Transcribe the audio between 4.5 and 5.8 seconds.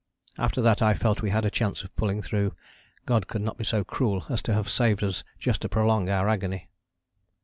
have saved us just to